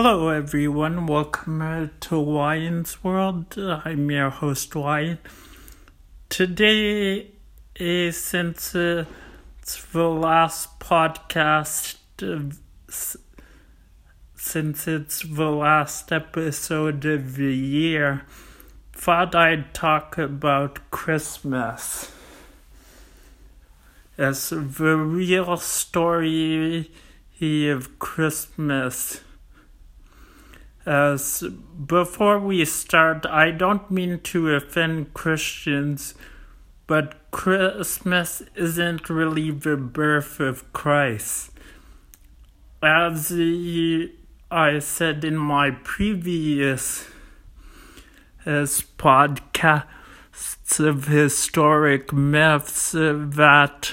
Hello, 0.00 0.28
everyone. 0.28 1.06
Welcome 1.06 1.60
uh, 1.60 1.88
to 2.02 2.18
Lion's 2.18 3.02
World. 3.02 3.58
Uh, 3.58 3.80
I'm 3.84 4.08
your 4.12 4.30
host, 4.30 4.76
Lion. 4.76 5.18
Today, 6.28 7.32
is 7.74 8.16
since 8.16 8.76
uh, 8.76 9.06
it's 9.60 9.84
the 9.86 10.08
last 10.08 10.78
podcast, 10.78 11.96
since 14.36 14.86
it's 14.86 15.22
the 15.24 15.50
last 15.50 16.12
episode 16.12 17.04
of 17.04 17.34
the 17.34 17.52
year, 17.52 18.22
thought 18.92 19.34
I'd 19.34 19.74
talk 19.74 20.16
about 20.16 20.92
Christmas. 20.92 22.12
As 24.16 24.50
the 24.50 24.96
real 24.96 25.56
story 25.56 26.88
of 27.40 27.98
Christmas 27.98 29.22
as 30.88 31.44
before 31.86 32.38
we 32.38 32.64
start, 32.64 33.26
I 33.26 33.50
don't 33.50 33.90
mean 33.90 34.20
to 34.20 34.54
offend 34.54 35.12
Christians, 35.12 36.14
but 36.86 37.30
Christmas 37.30 38.42
isn't 38.54 39.10
really 39.10 39.50
the 39.50 39.76
birth 39.76 40.40
of 40.40 40.72
Christ. 40.72 41.50
As 42.82 43.30
I 43.30 44.78
said 44.78 45.24
in 45.24 45.36
my 45.36 45.72
previous 45.72 47.06
as 48.46 48.82
podcasts 48.96 50.80
of 50.80 51.08
historic 51.08 52.14
myths, 52.14 52.92
that 52.92 53.92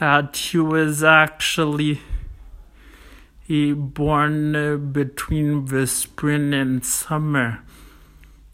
that 0.00 0.36
he 0.36 0.58
was 0.58 1.04
actually 1.04 2.00
he 3.52 3.74
born 3.74 4.56
uh, 4.56 4.76
between 4.78 5.66
the 5.66 5.86
spring 5.86 6.54
and 6.54 6.82
summer. 6.82 7.62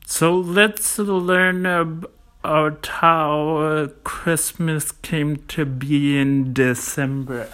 So 0.05 0.35
let's 0.35 0.99
learn 0.99 1.65
about 1.65 2.87
how 2.87 3.59
uh, 3.59 3.89
Christmas 4.03 4.91
came 4.91 5.37
to 5.55 5.65
be 5.65 6.19
in 6.19 6.53
December. 6.53 7.49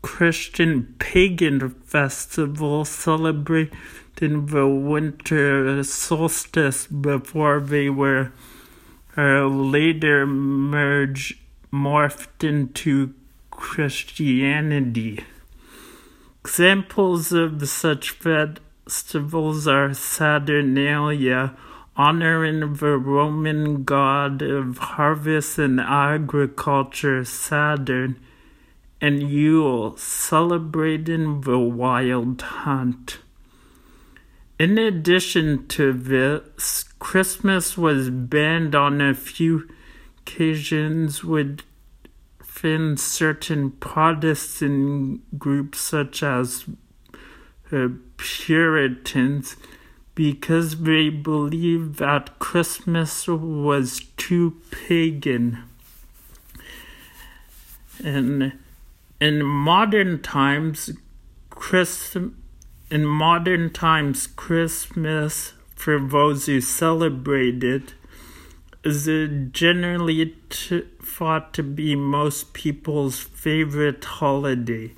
Christian 0.01 0.95
pagan 0.97 1.69
festival 1.69 2.85
celebrating 2.85 4.45
the 4.47 4.67
winter 4.67 5.83
solstice 5.83 6.87
before 6.87 7.59
they 7.59 7.89
were 7.89 8.31
uh, 9.17 9.45
later 9.45 10.25
merged 10.25 11.37
morphed 11.71 12.43
into 12.43 13.13
Christianity. 13.49 15.23
Examples 16.43 17.31
of 17.31 17.67
such 17.69 18.11
festivals 18.11 19.67
are 19.67 19.93
Saturnalia, 19.93 21.55
honoring 21.95 22.73
the 22.73 22.97
Roman 22.97 23.83
god 23.83 24.41
of 24.41 24.77
harvest 24.77 25.59
and 25.59 25.79
agriculture, 25.79 27.23
Saturn 27.23 28.19
and 29.01 29.23
Yule 29.23 29.97
celebrating 29.97 31.41
the 31.41 31.57
wild 31.57 32.41
hunt. 32.41 33.17
In 34.59 34.77
addition 34.77 35.67
to 35.69 35.91
this, 35.91 36.83
Christmas 36.99 37.75
was 37.75 38.11
banned 38.11 38.75
on 38.75 39.01
a 39.01 39.15
few 39.15 39.67
occasions 40.19 41.23
within 41.23 42.95
certain 42.95 43.71
Protestant 43.71 45.39
groups, 45.39 45.79
such 45.79 46.21
as 46.21 46.65
uh, 47.71 47.87
Puritans, 48.17 49.55
because 50.13 50.81
they 50.81 51.09
believed 51.09 51.95
that 51.95 52.37
Christmas 52.37 53.27
was 53.27 54.01
too 54.15 54.61
pagan. 54.69 55.63
And 58.03 58.53
in 59.21 59.45
modern 59.45 60.19
times, 60.23 60.89
Christ, 61.51 62.17
in 62.89 63.05
modern 63.05 63.71
times, 63.71 64.25
Christmas 64.25 65.53
for 65.75 65.99
those 65.99 66.47
who 66.47 66.59
celebrate 66.59 67.63
it 67.63 67.93
is 68.83 69.05
generally 69.51 70.35
t- 70.49 70.87
thought 71.03 71.53
to 71.53 71.61
be 71.61 71.95
most 71.95 72.53
people's 72.53 73.19
favorite 73.19 74.03
holiday. 74.03 74.91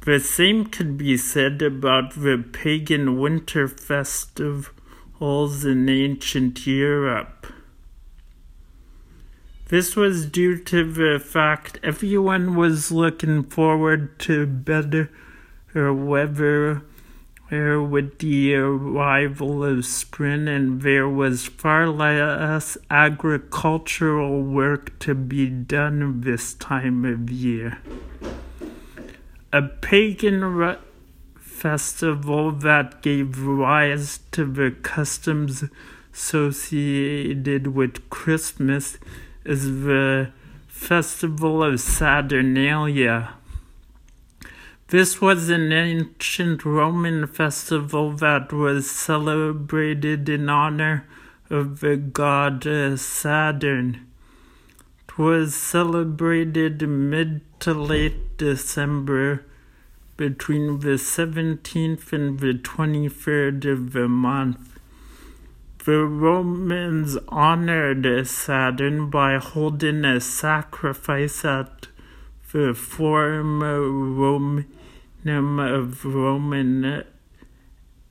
The 0.00 0.18
same 0.18 0.66
could 0.66 0.98
be 0.98 1.16
said 1.16 1.62
about 1.62 2.14
the 2.16 2.44
pagan 2.52 3.20
winter 3.20 3.68
festivals 3.68 5.64
in 5.64 5.88
ancient 5.88 6.66
Europe. 6.66 7.46
This 9.72 9.96
was 9.96 10.26
due 10.26 10.58
to 10.64 10.84
the 10.84 11.18
fact 11.18 11.80
everyone 11.82 12.56
was 12.56 12.92
looking 12.92 13.44
forward 13.44 14.18
to 14.18 14.44
better 14.44 15.08
weather 15.74 16.82
with 17.50 18.18
the 18.18 18.54
arrival 18.54 19.64
of 19.64 19.86
spring, 19.86 20.46
and 20.46 20.82
there 20.82 21.08
was 21.08 21.46
far 21.46 21.88
less 21.88 22.76
agricultural 22.90 24.42
work 24.42 24.98
to 24.98 25.14
be 25.14 25.48
done 25.48 26.20
this 26.20 26.52
time 26.52 27.06
of 27.06 27.30
year. 27.30 27.78
A 29.54 29.62
pagan 29.62 30.76
festival 31.40 32.52
that 32.52 33.00
gave 33.00 33.40
rise 33.40 34.20
to 34.32 34.44
the 34.44 34.72
customs 34.82 35.64
associated 36.12 37.68
with 37.68 38.10
Christmas 38.10 38.98
is 39.44 39.82
the 39.84 40.30
festival 40.68 41.62
of 41.62 41.80
Saturnalia. 41.80 43.34
This 44.88 45.20
was 45.20 45.48
an 45.48 45.72
ancient 45.72 46.64
Roman 46.64 47.26
festival 47.26 48.12
that 48.12 48.52
was 48.52 48.90
celebrated 48.90 50.28
in 50.28 50.48
honor 50.48 51.06
of 51.48 51.80
the 51.80 51.96
god 51.96 52.66
uh, 52.66 52.96
Saturn. 52.96 54.06
It 55.08 55.18
was 55.18 55.54
celebrated 55.54 56.86
mid 56.88 57.40
to 57.60 57.74
late 57.74 58.36
December 58.36 59.44
between 60.16 60.80
the 60.80 60.96
17th 60.96 62.12
and 62.12 62.40
the 62.40 62.54
23rd 62.54 63.72
of 63.72 63.92
the 63.92 64.08
month. 64.08 64.71
The 65.84 66.04
Romans 66.04 67.18
honored 67.26 68.28
Saturn 68.28 69.10
by 69.10 69.38
holding 69.38 70.04
a 70.04 70.20
sacrifice 70.20 71.44
at 71.44 71.88
the 72.52 72.72
Forum 72.72 73.60
Romanum 73.64 75.58
of 75.58 76.04
Roman 76.04 77.02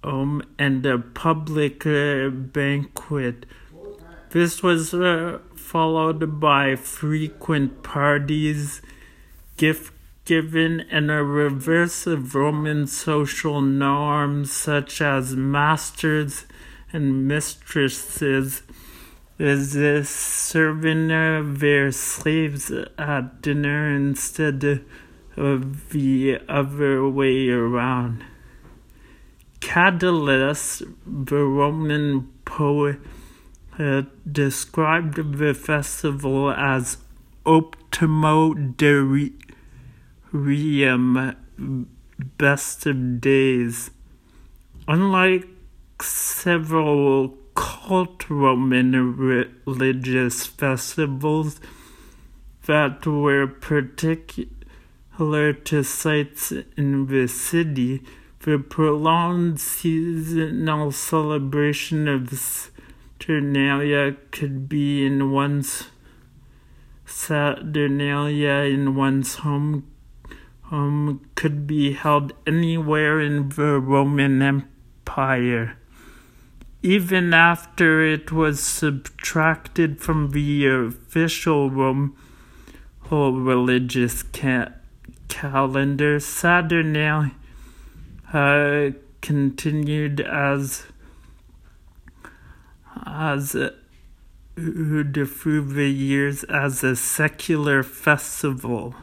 um, 0.04 0.44
and 0.60 0.86
a 0.86 1.00
public 1.00 1.88
uh, 1.88 2.28
banquet. 2.28 3.46
This 4.32 4.62
was 4.62 4.94
uh, 4.94 5.40
followed 5.56 6.42
by 6.42 6.76
frequent 6.76 7.84
parties, 7.84 8.82
gift 9.56 9.94
giving, 10.26 10.82
and 10.92 11.10
a 11.10 11.24
reverse 11.24 12.06
of 12.06 12.36
Roman 12.36 12.86
social 12.86 13.62
norms 13.62 14.52
such 14.52 15.02
as 15.02 15.38
masters 15.38 16.46
and 16.94 17.28
mistresses 17.28 18.64
is 19.40 20.10
serving 20.10 21.08
their 21.08 21.92
slaves 21.92 22.72
at 22.98 23.42
dinner 23.42 23.90
instead 23.96 24.84
of 25.36 25.90
the 25.90 26.40
other 26.48 27.10
way 27.10 27.50
around. 27.50 28.24
Catullus, 29.62 30.84
the 31.06 31.44
Roman 31.44 32.30
poet, 32.46 33.00
uh, 33.80 34.04
described 34.30 35.38
the 35.38 35.54
festival 35.54 36.52
as 36.52 36.98
Optimo 37.46 38.76
Dierum, 38.76 39.36
best 42.38 42.86
of 42.86 43.22
days. 43.22 43.92
Unlike 44.88 45.48
several 46.02 47.38
cultural 47.56 48.74
and 48.74 49.54
religious 49.66 50.46
festivals 50.46 51.60
that 52.66 53.06
were 53.06 53.48
particular 53.48 55.54
to 55.54 55.84
sites 55.84 56.52
in 56.78 57.08
the 57.08 57.28
city, 57.28 58.02
the 58.40 58.58
prolonged 58.58 59.60
seasonal 59.60 60.92
celebration 60.92 62.08
of 62.08 62.32
Saturnalia 62.32 64.16
could 64.32 64.68
be 64.68 65.06
in 65.06 65.32
one's 65.32 65.90
Saturnalia 67.06 68.72
in 68.72 68.96
one's 68.96 69.36
home 69.36 69.86
home 70.64 71.20
could 71.36 71.68
be 71.68 71.92
held 71.92 72.32
anywhere 72.48 73.20
in 73.20 73.50
the 73.50 73.78
Roman 73.78 74.42
Empire. 74.42 75.78
Even 76.84 77.32
after 77.32 78.04
it 78.04 78.32
was 78.32 78.60
subtracted 78.60 80.02
from 80.02 80.32
the 80.32 80.66
official 80.66 81.70
Roman 81.70 82.16
religious 83.12 84.24
ca- 84.24 84.72
calendar, 85.28 86.20
Saturnalia 86.20 87.34
uh, 88.34 88.92
continued 89.22 90.22
as 90.22 90.86
as 93.06 93.56
uh, 93.56 93.72
through 94.56 95.04
the 95.74 95.90
years 95.90 96.44
as 96.46 96.84
a 96.84 96.96
secular 96.96 97.84
festival. 97.84 98.96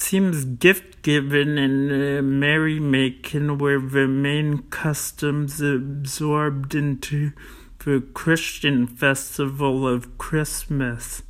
Seems 0.00 0.44
gift 0.44 1.02
giving 1.02 1.58
and 1.58 1.90
uh, 1.90 2.22
merrymaking 2.22 3.58
were 3.58 3.80
the 3.80 4.06
main 4.06 4.58
customs 4.70 5.60
absorbed 5.60 6.72
into 6.72 7.32
the 7.80 8.04
Christian 8.14 8.86
festival 8.86 9.88
of 9.88 10.16
Christmas. 10.16 11.22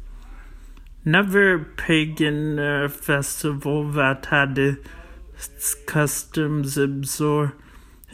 Never 1.02 1.58
pagan 1.58 2.58
uh, 2.58 2.88
festival 2.88 3.90
that 3.92 4.26
had 4.26 4.58
its 4.58 5.74
customs 5.86 6.76
absorbed 6.76 7.54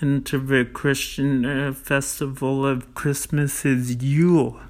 into 0.01 0.39
the 0.39 0.65
Christian 0.65 1.45
uh, 1.45 1.73
festival 1.73 2.65
of 2.65 2.95
Christmas 2.95 3.65
is 3.65 3.97
Yule. 3.97 4.61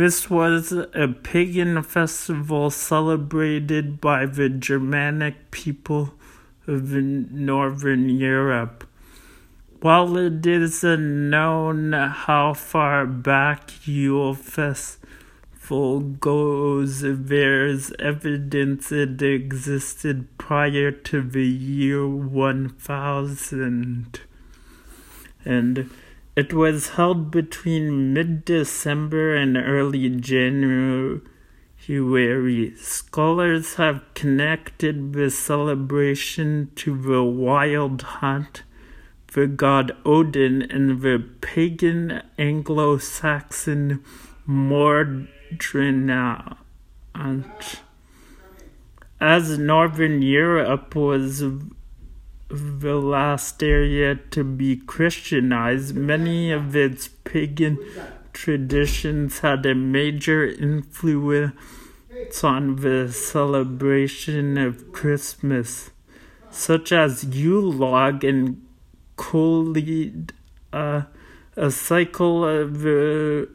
This 0.00 0.30
was 0.30 0.72
a 0.72 1.08
pagan 1.08 1.82
festival 1.82 2.70
celebrated 2.70 4.00
by 4.00 4.24
the 4.24 4.48
Germanic 4.48 5.50
people 5.50 6.14
of 6.66 6.92
Northern 6.92 8.08
Europe. 8.08 8.88
While 9.82 10.16
it 10.16 10.46
is 10.46 10.82
unknown 10.82 11.92
how 11.92 12.54
far 12.54 13.04
back 13.04 13.86
Yule 13.86 14.32
Festival 14.32 16.00
goes, 16.00 17.02
there 17.02 17.66
is 17.66 17.94
evidence 17.98 18.90
it 18.90 19.20
existed 19.20 20.38
prior 20.38 20.92
to 20.92 21.20
the 21.20 21.46
year 21.46 22.08
1000. 22.08 24.20
And 25.44 25.90
it 26.40 26.54
was 26.54 26.90
held 26.96 27.30
between 27.30 28.14
mid 28.14 28.46
December 28.46 29.36
and 29.36 29.58
early 29.58 30.08
January. 30.08 31.20
Scholars 32.76 33.74
have 33.74 34.02
connected 34.14 35.12
the 35.12 35.28
celebration 35.28 36.70
to 36.76 36.96
the 36.96 37.22
wild 37.22 38.00
hunt, 38.00 38.62
the 39.34 39.46
god 39.46 39.92
Odin, 40.06 40.62
and 40.62 41.02
the 41.02 41.22
pagan 41.42 42.22
Anglo 42.38 42.96
Saxon 42.96 44.02
Modranicht. 44.48 45.20
As 49.20 49.58
Northern 49.58 50.22
Europe 50.22 50.94
was 50.94 51.44
the 52.50 52.96
last 52.96 53.62
area 53.62 54.16
to 54.16 54.42
be 54.42 54.76
Christianized, 54.76 55.94
many 55.94 56.50
of 56.50 56.74
its 56.74 57.08
pagan 57.08 57.78
traditions 58.32 59.38
had 59.38 59.64
a 59.66 59.74
major 59.74 60.44
influence 60.46 61.54
on 62.42 62.76
the 62.76 63.12
celebration 63.12 64.58
of 64.58 64.92
Christmas, 64.92 65.90
such 66.50 66.90
as 66.90 67.24
Yule 67.24 67.72
log 67.72 68.24
and 68.24 68.66
Kolid, 69.16 70.32
uh, 70.72 71.02
a 71.56 71.70
cycle 71.70 72.44
of 72.44 72.84
uh, 72.84 73.46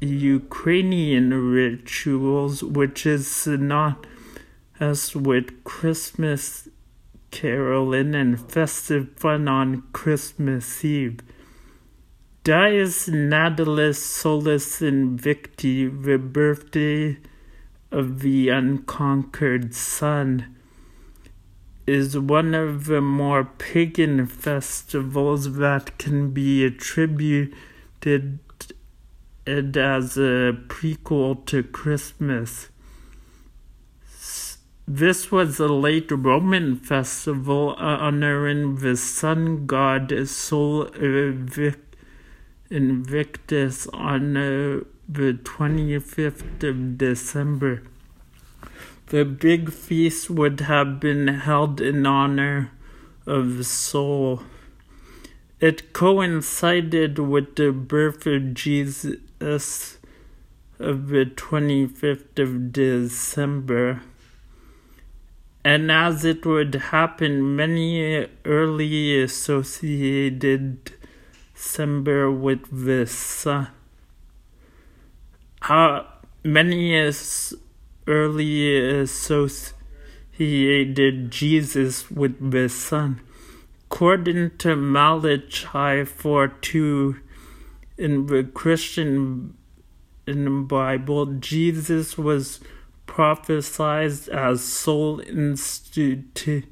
Ukrainian 0.00 1.34
rituals, 1.52 2.62
which 2.62 3.04
is 3.04 3.26
synonymous 3.26 5.14
with 5.14 5.64
Christmas 5.64 6.68
caroling 7.32 8.14
and 8.14 8.38
festive 8.38 9.08
fun 9.16 9.48
on 9.48 9.82
Christmas 9.92 10.84
Eve. 10.84 11.18
Dies 12.44 13.06
Natalis 13.06 13.96
Solis 13.96 14.80
Invicti, 14.80 15.88
the 16.04 16.18
birthday 16.18 17.18
of 17.90 18.20
the 18.20 18.48
unconquered 18.50 19.74
sun, 19.74 20.54
is 21.86 22.18
one 22.18 22.54
of 22.54 22.84
the 22.86 23.00
more 23.00 23.44
pagan 23.44 24.26
festivals 24.26 25.54
that 25.54 25.98
can 25.98 26.30
be 26.30 26.64
attributed 26.64 27.54
as 29.46 30.16
a 30.16 30.52
prequel 30.68 31.44
to 31.46 31.62
Christmas. 31.62 32.68
This 34.88 35.30
was 35.30 35.60
a 35.60 35.68
late 35.68 36.10
Roman 36.10 36.74
festival 36.74 37.76
honoring 37.78 38.76
the 38.76 38.96
sun 38.96 39.66
god 39.66 40.12
Sol 40.26 40.88
Invictus 42.68 43.86
on 43.92 44.36
uh, 44.36 44.80
the 45.08 45.34
25th 45.34 46.64
of 46.64 46.98
December. 46.98 47.84
The 49.06 49.24
big 49.24 49.72
feast 49.72 50.28
would 50.30 50.60
have 50.62 50.98
been 50.98 51.28
held 51.28 51.80
in 51.80 52.04
honor 52.04 52.72
of 53.24 53.64
Sol. 53.64 54.42
It 55.60 55.92
coincided 55.92 57.20
with 57.20 57.54
the 57.54 57.70
birth 57.70 58.26
of 58.26 58.54
Jesus 58.54 59.16
of 60.80 61.08
the 61.08 61.26
25th 61.26 62.38
of 62.40 62.72
December. 62.72 64.02
And 65.64 65.92
as 65.92 66.24
it 66.24 66.44
would 66.44 66.74
happen, 66.74 67.54
many 67.54 68.26
early 68.44 69.22
associated 69.22 70.92
December 71.54 72.30
with 72.30 72.66
this. 72.72 73.46
Uh, 73.46 73.66
many 76.42 76.94
is 76.96 77.54
early 78.08 79.00
associated 79.00 79.70
Jesus 81.30 82.10
with 82.10 82.50
the 82.50 82.68
sun. 82.68 83.20
According 83.86 84.58
to 84.58 84.74
Malachi 84.74 86.04
4 86.04 86.48
2 86.48 87.20
in 87.96 88.26
the 88.26 88.42
Christian 88.42 89.54
in 90.26 90.44
the 90.44 90.50
Bible, 90.50 91.26
Jesus 91.26 92.18
was 92.18 92.58
prophesied 93.12 94.26
as 94.30 94.64
Sol 94.64 95.18
Iustitiae, 95.18 96.64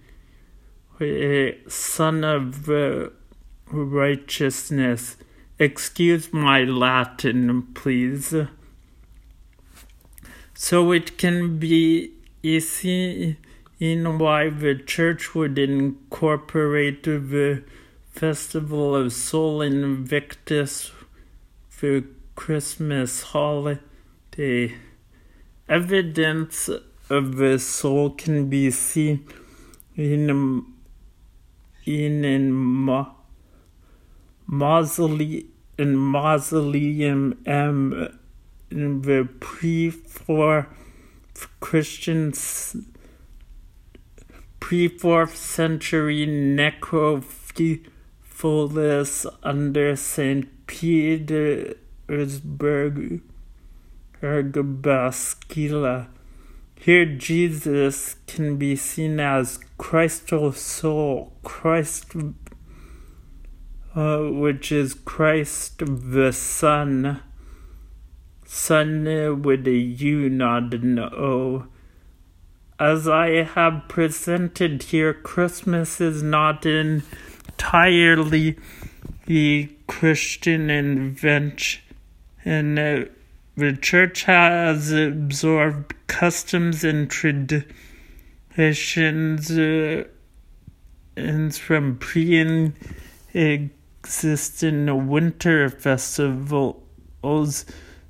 son 1.70 2.24
of 2.24 2.66
righteousness. 3.70 5.18
Excuse 5.58 6.32
my 6.32 6.64
Latin, 6.64 7.68
please. 7.74 8.34
So 10.54 10.92
it 10.92 11.18
can 11.18 11.58
be 11.58 12.12
easy 12.42 13.36
in 13.78 14.18
why 14.18 14.48
the 14.48 14.76
church 14.76 15.34
would 15.34 15.58
incorporate 15.58 17.02
the 17.02 17.62
festival 18.12 18.96
of 18.96 19.12
Sol 19.12 19.60
Invictus 19.60 20.90
for 21.68 22.00
Christmas 22.34 23.24
holiday. 23.24 24.74
Evidence 25.70 26.68
of 27.08 27.36
the 27.36 27.56
Sol 27.60 28.10
can 28.10 28.50
be 28.50 28.72
seen 28.72 29.24
in 29.94 30.28
a, 30.28 30.34
in, 31.88 32.24
in 32.24 32.50
mausoleum 34.46 35.44
in 35.78 35.96
mausoleum 35.96 37.40
M 37.46 38.18
in 38.70 39.02
the 39.02 39.28
pre-fourth 39.38 40.66
Christians 41.60 42.76
pre-fourth 44.58 45.36
century 45.36 46.26
necropolis 46.26 47.76
under 49.42 49.94
Saint 49.96 50.66
Petersburg 50.66 51.76
Basilica. 54.22 56.08
Here 56.76 57.06
Jesus 57.06 58.16
can 58.26 58.56
be 58.56 58.76
seen 58.76 59.20
as 59.20 59.58
Christos 59.76 60.60
Sol, 60.60 61.32
Christ 61.42 62.14
uh, 63.94 64.18
which 64.18 64.70
is 64.72 64.94
Christ 64.94 65.78
the 65.78 66.32
Son. 66.32 67.20
Son 68.46 69.42
with 69.42 69.66
a 69.66 69.76
U, 69.76 70.28
not 70.30 70.74
an 70.74 70.98
O. 70.98 71.66
As 72.78 73.06
I 73.06 73.42
have 73.42 73.88
presented 73.88 74.84
here, 74.84 75.12
Christmas 75.12 76.00
is 76.00 76.22
not 76.22 76.64
entirely 76.64 78.56
the 79.26 79.70
Christian 79.86 80.70
invention. 80.70 81.82
And 82.44 82.78
uh, 82.78 83.04
the 83.60 83.76
church 83.76 84.24
has 84.24 84.90
absorbed 84.90 85.94
customs 86.06 86.82
and 86.82 87.10
traditions 87.10 87.60
uh, 89.50 90.04
from 91.52 91.96
pre 91.98 92.72
existing 93.34 95.08
winter 95.08 95.68
festivals 95.68 96.84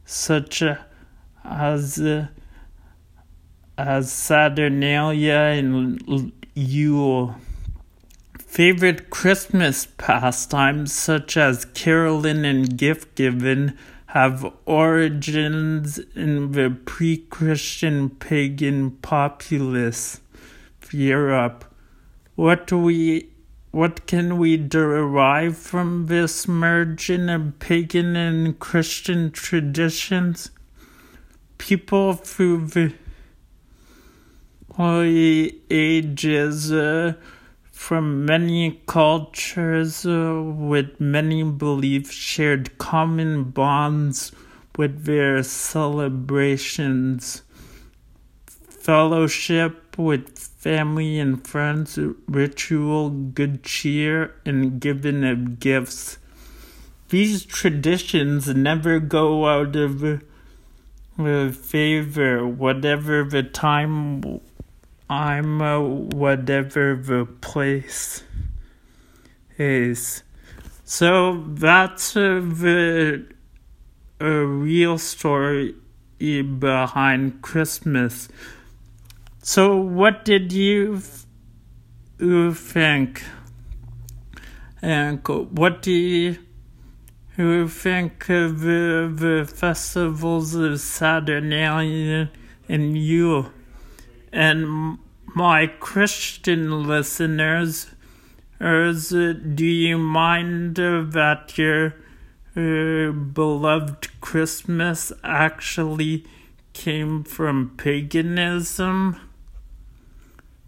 such 0.05 0.63
as 1.45 2.01
uh, 2.01 2.29
as 3.77 4.13
Saturnalia 4.13 5.57
and 5.59 6.33
Yule. 6.55 7.35
Favorite 8.39 9.11
Christmas 9.11 9.87
pastimes 9.97 10.93
such 10.93 11.37
as 11.37 11.65
caroling 11.67 12.45
and 12.45 12.77
gift 12.77 13.15
giving 13.15 13.73
have 14.11 14.45
origins 14.67 15.99
in 16.17 16.51
the 16.51 16.69
pre-Christian 16.85 18.11
pagan 18.11 18.91
populace 18.91 20.21
of 20.83 20.93
Europe. 20.93 21.65
What 22.35 22.73
we 22.73 23.31
what 23.71 24.09
can 24.09 24.37
we 24.37 24.57
derive 24.57 25.57
from 25.57 26.07
this 26.07 26.49
merging 26.49 27.29
of 27.29 27.61
pagan 27.61 28.17
and 28.17 28.59
Christian 28.59 29.31
traditions? 29.31 30.51
People 31.59 32.15
through 32.15 32.67
the 32.67 32.93
ages 35.71 36.73
uh, 36.73 37.13
from 37.81 38.27
many 38.27 38.79
cultures 38.87 40.05
uh, 40.05 40.43
with 40.45 41.01
many 41.01 41.43
beliefs 41.43 42.13
shared 42.13 42.77
common 42.77 43.43
bonds 43.43 44.31
with 44.77 45.07
their 45.07 45.43
celebrations, 45.43 47.43
fellowship 48.69 49.99
with 49.99 50.39
family 50.39 51.19
and 51.19 51.49
friends, 51.49 51.99
ritual, 52.29 53.09
good 53.09 53.65
cheer, 53.65 54.35
and 54.45 54.79
giving 54.79 55.25
of 55.25 55.59
gifts. 55.59 56.19
These 57.09 57.47
traditions 57.47 58.47
never 58.47 59.01
go 59.01 59.49
out 59.49 59.75
of 59.75 60.23
favor, 61.57 62.47
whatever 62.47 63.25
the 63.25 63.43
time 63.43 64.43
I'm, 65.11 65.61
uh, 65.61 65.81
whatever 65.81 66.95
the 66.95 67.27
place 67.27 68.23
is. 69.59 70.23
So 70.85 71.45
that's 71.49 72.17
uh, 72.17 72.41
the 72.43 73.27
a 74.21 74.45
real 74.45 74.99
story 74.99 75.75
behind 76.19 77.43
Christmas. 77.43 78.29
So, 79.43 79.77
what 79.77 80.25
did 80.25 80.53
you, 80.53 81.03
you 82.19 82.55
think? 82.55 83.25
And 84.83 85.27
what 85.27 85.83
do 85.83 85.91
you, 85.91 86.37
you 87.37 87.69
think 87.69 88.29
of 88.29 88.61
the, 88.61 89.11
the 89.13 89.51
festivals 89.53 90.55
of 90.55 90.81
Saturnalia 90.81 92.31
and 92.69 92.97
Yule? 92.97 93.51
And 94.33 94.99
my 95.35 95.67
Christian 95.67 96.87
listeners, 96.87 97.89
do 98.61 99.65
you 99.65 99.99
mind 99.99 100.77
that 100.77 101.57
your 101.57 101.95
uh, 102.57 103.13
beloved 103.13 104.21
Christmas 104.21 105.13
actually 105.25 106.25
came 106.73 107.25
from 107.25 107.77
paganism? 107.77 109.17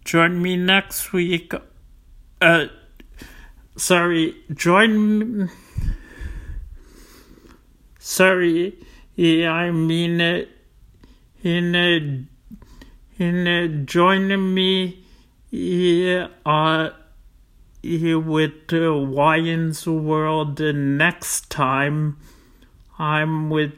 Join 0.03 0.41
me 0.41 0.57
next 0.57 1.13
week. 1.13 1.53
Uh, 2.41 2.65
sorry, 3.77 4.35
join. 4.53 5.49
Sorry, 7.99 8.75
I 9.17 9.71
mean 9.71 10.19
it. 10.19 10.49
In 11.41 11.75
a, 11.75 12.25
in 13.23 13.47
a, 13.47 13.67
join 13.67 14.53
me 14.53 15.03
yeah, 15.49 16.27
uh, 16.45 16.89
here 17.81 18.19
with 18.19 18.73
uh, 18.73 18.93
Wyan's 18.93 19.87
World 19.87 20.59
next 20.59 21.49
time. 21.49 22.17
I'm 22.99 23.49
with 23.49 23.73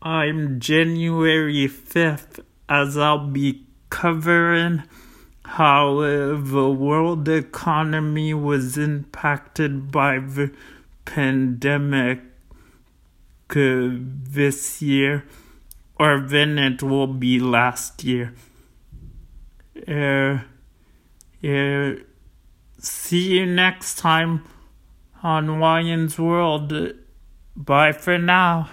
I'm 0.00 0.60
January 0.60 1.66
5th 1.68 2.44
as 2.68 2.96
I'll 2.96 3.26
be 3.26 3.66
covering 3.90 4.84
how 5.44 5.98
uh, 5.98 6.40
the 6.40 6.70
world 6.70 7.28
economy 7.28 8.34
was 8.34 8.76
impacted 8.78 9.90
by 9.90 10.18
the 10.18 10.52
pandemic 11.04 12.20
uh, 13.50 13.88
this 13.90 14.82
year, 14.82 15.24
or 15.98 16.20
then 16.20 16.58
it 16.58 16.82
will 16.82 17.06
be 17.06 17.38
last 17.40 18.04
year. 18.04 18.34
Uh, 19.88 20.38
uh, 21.46 21.94
see 22.78 23.38
you 23.38 23.46
next 23.46 23.98
time 23.98 24.44
on 25.22 25.58
Wyan's 25.60 26.18
World. 26.18 26.72
Bye 27.54 27.92
for 27.92 28.18
now. 28.18 28.70